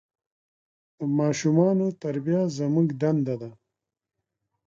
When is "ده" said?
3.41-3.51